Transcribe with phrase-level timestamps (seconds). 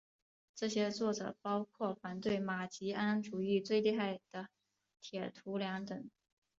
[0.55, 4.49] 这些作者包括反对马吉安主义最厉害的
[4.99, 6.09] 铁徒良等。